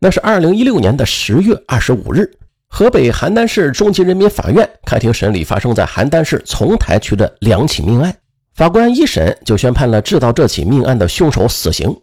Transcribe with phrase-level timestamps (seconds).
[0.00, 2.30] 那是二零一六年的十月二十五日，
[2.68, 8.14] 河北邯郸市中级人民法院开庭审理发生在邯郸市丛台区的两起命案。
[8.54, 11.96] 法官一审就宣判了制造这起命案的凶手死刑。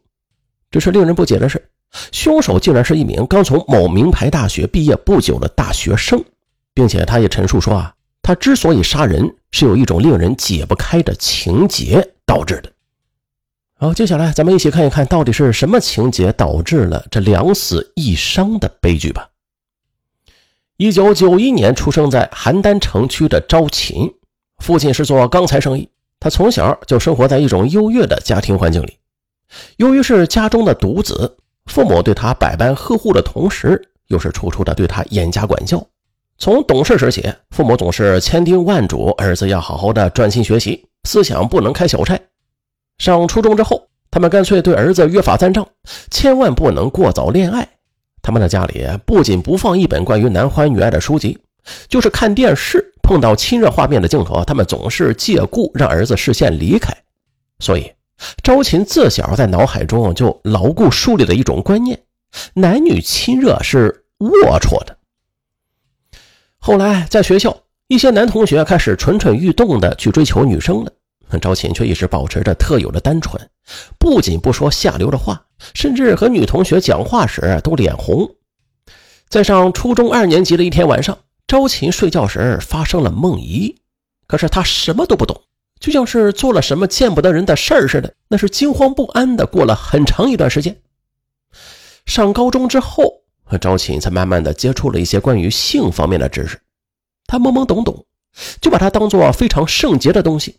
[0.72, 1.70] 只是令人不解的是，
[2.12, 6.22] 凶手竟然是一名刚从某名牌大学毕业不久的大学生，
[6.74, 12.70] 并且他也陈述说啊，他之所以杀人，是有一种令人解不开的情节导致的。
[13.86, 19.30] 好，接下来咱们一起看一看到底是什么情节导致了这两死一伤的悲剧吧。
[20.78, 24.12] 一九九一年出生在邯郸城区的招琴，
[24.58, 25.88] 父亲是做钢材生意。
[26.20, 28.98] 他从小就生活在一种优越的家庭环境里，
[29.78, 35.86] 由于是家中的独子，父母对他百般呵护的同时，又是处处的对他严加管教。
[36.40, 42.20] 从懂事时起，父母总是千叮万嘱儿子要好好的专心学习，思想不能开小差。
[42.98, 45.68] 上初中之后，他们干脆对儿子约法三章，
[46.10, 47.68] 千万不能过早恋爱。
[48.22, 51.38] 他们的家里不仅不放一本关于男欢女爱的书籍，
[51.88, 52.92] 就是看电视。
[53.08, 56.92] 碰到亲热画面的镜头，他们总是借故让儿子视线离开。
[57.60, 57.92] 所以，
[58.44, 62.02] 朝琴自小在脑海中就牢固树立了一种观念：
[62.56, 64.98] 男女亲热是龌龊的。
[66.58, 67.56] 后来，在学校，
[67.88, 70.92] 一些男同学开始蠢蠢欲动的去追求女生了，
[71.40, 73.50] 朝琴却一直保持着特有的单纯，
[73.98, 78.36] 不仅不说下流的话，甚至和女同学讲话时都脸红。
[79.30, 81.18] 在上初中二年级的一天晚上。
[81.48, 83.76] 朝琴睡觉时发生了梦遗，
[84.26, 85.44] 可是他什么都不懂，
[85.80, 90.76] 就像是做了什么见不得人的事儿似的，那是惊慌不安的过了很长一段时间。
[92.08, 93.22] 上高中之后，
[93.62, 96.60] 朝琴才慢慢的接触了一些关于性方面的知识，
[97.28, 98.08] 他懵懵懂懂，
[98.60, 100.58] 就把它当做非常圣洁的东西。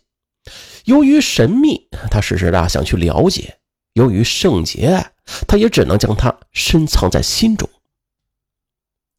[0.87, 3.43] 由于神秘，他时时的想去了解；
[3.91, 5.05] 由于圣洁，
[5.45, 7.69] 他也只能将它深藏在心中。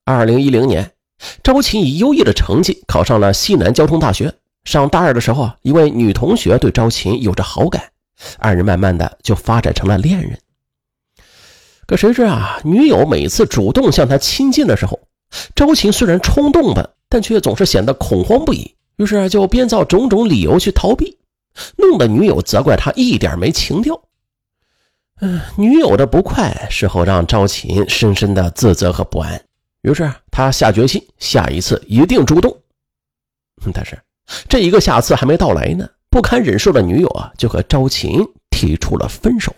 [0.05, 0.91] 二零一零年。
[1.43, 4.33] 朝琴以优异的成绩考上了西南交通大学。
[4.63, 7.91] 上大二的时候啊，一位女同学对朝琴有着好感，
[8.39, 10.39] 二人慢慢的就发展成了恋人。
[11.87, 15.01] 可谁知啊，女友每次主动向他亲近的时候，
[15.57, 21.18] 朝琴虽然冲动吧，但却总是显得恐慌不已，于是就编造种种理由去逃避，
[21.77, 24.01] 弄得女友责怪他一点没情调。
[25.21, 29.43] 嗯，女友的不快，事后让朝琴深深的自责和不安。
[29.83, 32.57] 于是他下决心，下一次一定主动。
[33.73, 33.99] 但是
[34.49, 38.21] 这一个下次还没到来呢，不堪忍受的女友啊，就和朝琴
[38.51, 39.53] 提出了分手。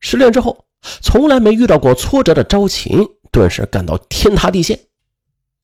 [0.00, 0.64] 失恋之后，
[1.00, 4.80] 从来没遇到过挫折的朝琴，顿时感到天塌地陷，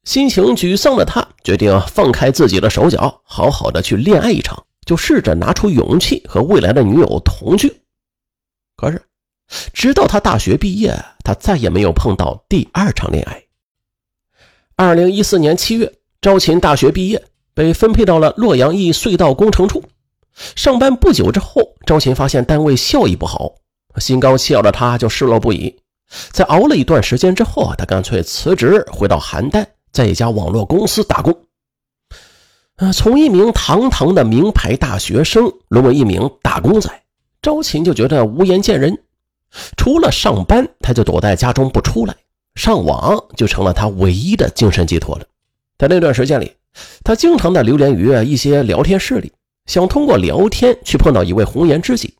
[0.05, 7.82] 心情沮丧的他决定放开自己的手脚，好好的去恋爱一场，就试着拿出勇气和未来的女友同居。
[8.76, 9.02] 可是，
[9.72, 13.42] 直到他大学毕业，他再也没有碰到第二场恋爱。
[14.76, 19.82] 二零一四年七月，朝琴大学毕业，被分配到了洛阳一隧道工程处
[20.54, 20.94] 上班。
[20.94, 23.54] 不久之后，朝琴发现单位效益不好，
[23.98, 25.75] 心高气傲的他就失落不已。
[26.30, 31.45] 在熬了一段时间之后，他干脆辞职，回到邯郸，在一家网络公司打工。
[32.76, 36.91] 呃，从一名堂堂的名牌大学生沦为一名打工仔，
[37.41, 38.98] 周琴就觉得无颜见人。
[39.78, 42.14] 除了上班，他就躲在家中不出来。
[42.54, 45.25] 上网就成了他唯一的精神寄托了。
[45.78, 46.53] 在那段时间里，
[47.03, 49.32] 他经常的流连于一些聊天室里，
[49.64, 52.14] 想通过聊天去碰到一位红颜知己。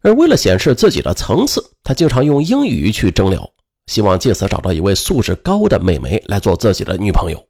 [0.00, 3.48] 而为了显示自己的层次，他经常用英语去征聊，
[3.86, 7.44] 希望借此找到一位素质高的美眉来做自己的女朋友。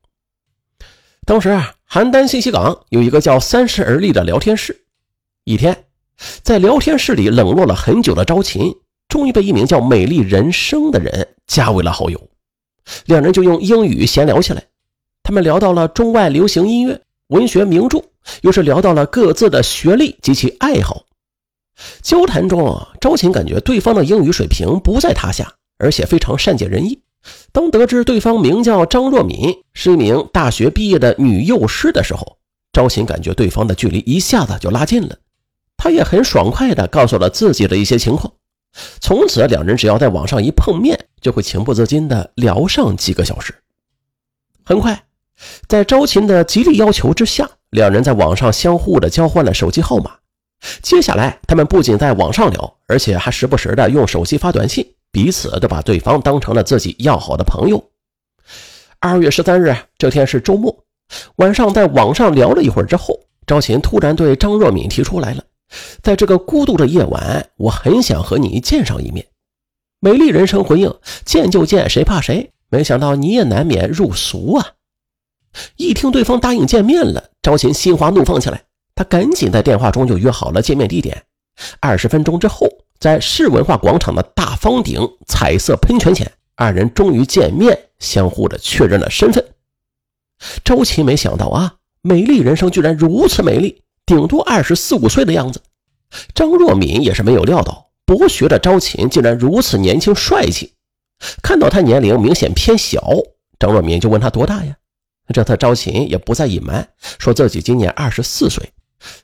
[1.27, 4.85] 当时啊，邯郸信息港有一个叫“三十而立”的聊天室。
[5.45, 5.85] 一天，
[6.43, 8.75] 在聊天室里冷落了很久的朝琴。
[9.09, 12.29] 终于被一名叫“美丽人生”的人加为了好友，
[13.07, 14.65] 两人就用英语闲聊起来。
[15.23, 18.03] 他们聊到了中外流行音乐、文学名著，
[18.43, 21.05] 又是聊到了各自的学历及其爱好。
[22.03, 27.01] 交谈中，朝琴感觉对方的英语水平不在他下，而且非常善解人意。
[27.53, 32.39] 当得知对方名叫张若敏，是一名大学毕业的女幼师的时候，
[32.73, 35.17] 朝琴感觉对方的距离一下子就拉近了。
[35.77, 38.33] 他也很爽快地告诉了自己的一些情况。
[39.01, 43.55] 从此，两人只要在网上一碰面，就会情不自禁地聊上几个小时。
[44.65, 45.05] 很快，
[45.69, 50.13] 在招琴的极力要求之下，两人在网上相互的交换了手机号码。
[50.83, 57.81] 接下来，他们不仅在网上聊，而且还时不时的用手机发短信，彼此都把对方当成了自己要好的朋友。
[58.99, 60.77] 二月十三日这天是周末，
[61.37, 65.45] 晚上在网上聊了一会儿之后，朝琴突然对张若敏提出来了。
[66.03, 69.25] 在这个孤独的夜晚，我很想和你见上一面。
[70.01, 70.93] 美丽人生回应
[71.25, 74.67] ：“见就见，谁怕谁？”没想到你也难免入俗啊！
[75.77, 78.65] 一听对方答应见面了，赵琴心花怒放起来，
[78.97, 81.23] 他赶紧在电话中就约好了见面地点。
[81.79, 82.67] 二十分钟之后，
[83.05, 89.45] 在市文化广场的大方顶彩色喷泉前，二人终于见面，相互的确认了身份。
[90.65, 95.61] 周琴没想到啊，美丽人生居然如此美丽，顶多二十四五岁的样子。
[96.35, 100.73] 张若敏也是没有料到，博学的招琴竟然如此年轻帅气。
[101.43, 103.07] 看到他年龄明显偏小，
[103.59, 104.75] 张若敏就问他多大呀？
[105.35, 108.73] 这次招琴也不再隐瞒，说自己今年二十四岁。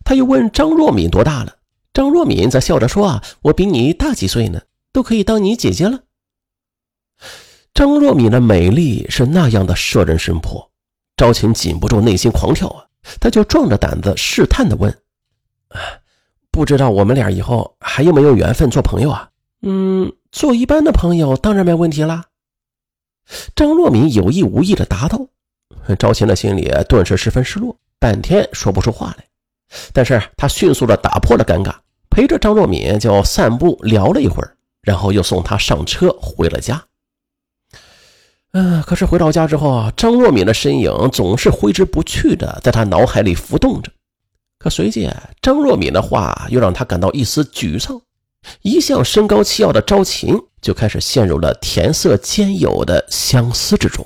[0.05, 1.55] 他又问张若敏多大了？
[1.93, 6.01] 张若敏则笑着说：“啊，我比你大几岁呢，都可以当你姐姐了。”
[7.75, 10.71] 张若敏的美丽是那样的摄人心魄，
[11.17, 12.87] 赵琴禁不住内心狂跳啊！
[13.19, 14.91] 他就壮着胆子试探的问
[15.69, 15.79] ：“啊
[16.51, 19.31] 不知道我们俩以后还有没有缘分做朋友啊
[19.63, 22.27] ？”“嗯，做一般的朋友当然没问题啦。”
[23.55, 25.27] 张若敏有意无意的答道。
[25.99, 29.25] 赵琴的心里顿时十分失落，半天说不出话来。
[29.93, 31.75] 但是他迅速的打破了尴尬，
[32.11, 36.83] 陪着张若敏就散步聊了一会儿，然后又送她上车回了家。
[38.53, 43.93] 嗯，可是回到家之后啊，张若敏的身影总是挥之不去的，在他脑海里浮动着。
[44.59, 45.09] 可随即，
[45.41, 48.01] 张若敏的话又让他感到一丝沮丧。
[48.63, 54.05] 一向身高气傲的朝琴就开始陷入了甜色兼有的相思之中。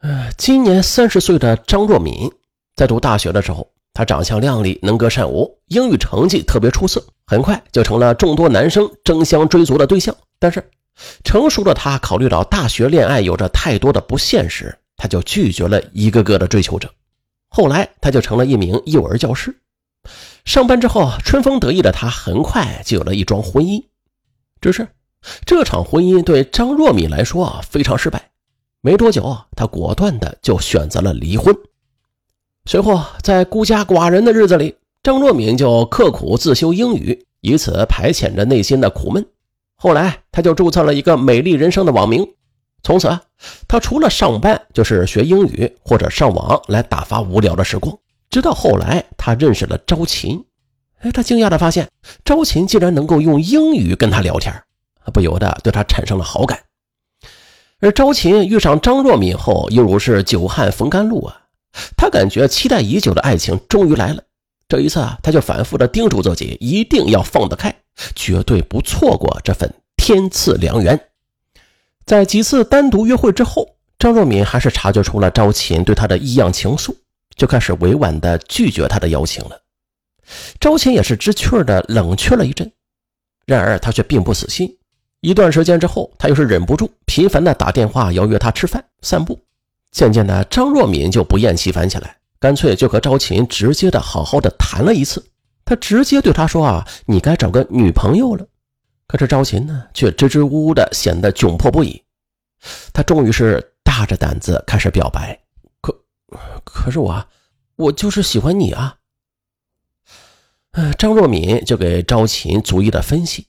[0.00, 2.32] 呃，今年三十岁的张若敏。
[2.76, 10.14] 在读大学的时候，他长相靓丽，能歌善舞，英语成绩特别出色，很快就成了众多男生争相追逐的对象。
[10.38, 10.62] 但是，
[11.24, 16.90] 成熟的他考虑到大学恋爱有着太多的不现实，他就拒绝了一个个的追求者。
[17.48, 19.58] 后来，他就成了一名幼儿教师。
[20.44, 23.82] 上班之后，春风得意的他很快就有了一桩婚姻。
[24.60, 24.86] 只是，
[25.46, 28.30] 这场婚姻对张若敏来说啊非常失败。
[28.82, 31.56] 没多久，他果断的就选择了离婚。
[32.68, 39.24] 随后，在孤家寡人的日子里，张若敏就刻苦自修英语，以此排遣着内心的苦闷。
[39.76, 42.26] 后来，他就注册了一个“美丽人生”的网名。
[42.82, 43.16] 从此，
[43.68, 47.96] 他除了上班，就是学英语或者上网来打发无聊的时光。
[48.30, 50.44] 直到后来，他认识了朝琴。
[50.98, 51.88] 哎，他惊讶地发现，
[52.24, 54.52] 朝琴竟然能够用英语跟他聊天，
[55.12, 56.58] 不由得对他产生了好感。
[57.78, 61.42] 而朝琴遇上张若敏后，犹如是久旱逢甘露啊。
[61.96, 64.22] 他感觉期待已久的爱情终于来了。
[64.68, 67.74] 这一次啊，他就反复的叮嘱自己，一定要放得开，
[68.14, 71.00] 绝对不错过这份天赐良缘。
[72.04, 76.94] 在几次单独约会之后，张若敏还是察觉出了朝琴对他的异样情愫，
[77.36, 79.60] 就开始委婉的拒绝他的邀请了。
[80.60, 82.70] 朝琴也是知趣的冷却了一阵，
[83.44, 84.76] 然而他却并不死心。
[85.20, 89.38] 一段时间之后，他又是忍不住频繁的打电话邀约他吃饭、散步。
[89.96, 95.24] 渐渐的，张若敏就不厌其烦起来，干脆就和朝琴直接的好好的谈了一次。
[95.64, 98.46] 他直接对他说：“啊，你该找个女朋友了。”
[99.08, 102.02] 可是朝琴呢，却支支吾吾的，显得窘迫不已。
[102.92, 105.40] 他终于是大着胆子开始表白
[105.80, 105.98] ：“可，
[106.62, 107.26] 可是我，
[107.76, 108.96] 我就是喜欢你啊。”
[110.98, 113.46] 张若敏就给朝琴逐一的分析：“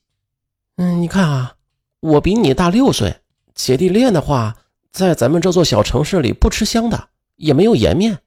[0.78, 1.56] 嗯，你看啊，
[2.00, 3.18] 我比你大六岁，
[3.54, 4.56] 姐弟恋的话。”
[4.92, 8.18] 在咱们这座小城市里不吃香的，也没有颜面。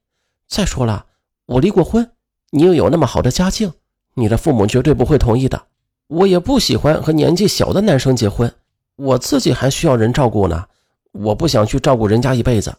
[0.49, 1.07] 再说了，
[1.47, 2.11] 我离过婚，
[2.51, 3.73] 你又有那么好的家境，
[4.15, 5.63] 你的父母绝对不会同意的。
[6.09, 8.53] 我也不喜欢和年纪小的男生结婚，
[8.97, 10.65] 我自己还需要人照顾呢，
[11.13, 12.75] 我不想去照顾人家一辈子。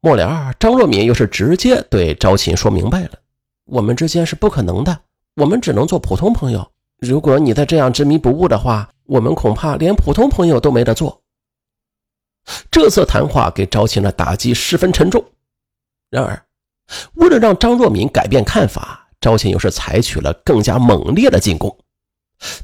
[0.00, 3.10] 末了，张若敏又是直接对朝琴说明白了，
[3.66, 4.98] 我们之间是不可能的，
[5.36, 6.68] 我们只能做普通朋友。
[6.98, 11.19] 如果你再这样执迷不悟的话，我们恐怕连普通朋友都没得做。
[12.70, 15.24] 这次谈话给朝琴的打击十分沉重。
[16.10, 16.44] 然而，
[17.14, 21.78] 为了让张若敏改变看法，朝琴又是采取了更加猛烈的进攻。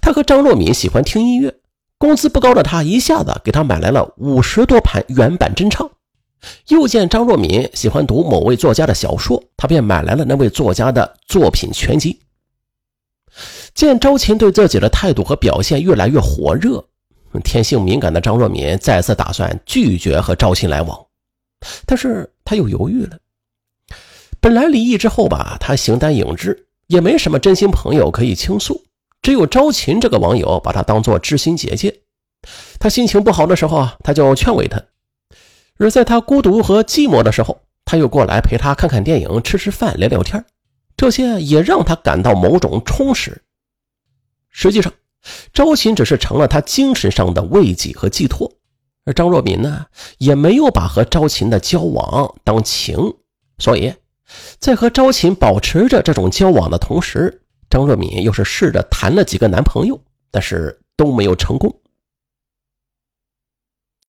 [0.01, 1.55] 他和张若敏喜欢听音乐，
[1.99, 5.91] 工资不高的他一下子给他买来了五十多盘原版真唱。
[6.69, 12.21] 又见张若敏喜欢读某位作家的小说，他便买来了那位作家的作品全集。
[13.75, 16.83] 见朝琴对自己的态度和表现越来越火热。
[17.41, 21.07] 天性敏感的张若敏再次打算拒绝和朝琴来往，
[21.87, 23.19] 但是他又犹豫了。
[24.41, 28.85] 本来离异之后吧，他形单影只，也没什么真心朋友可以倾诉，
[29.23, 32.03] 只有朝琴这个网友把他当做知心姐姐。
[32.79, 34.79] 他心情不好的时候啊，他就劝慰他；
[35.79, 40.45] 而在他孤独和寂寞的时候，他又过来陪他看看电影、吃吃饭、聊聊天，
[40.97, 43.43] 这些也让他感到某种充实。
[44.51, 44.93] 实际上。
[45.53, 48.53] 招琴只是成了他精神上的慰藉和寄托，
[49.05, 49.87] 而张若敏呢，
[50.19, 52.97] 也没有把和招琴的交往当情，
[53.59, 53.93] 所以，
[54.59, 61.75] 在和招琴保持着这种交往的同时，张若敏又是试着谈了几个男朋友，但是都没有成功。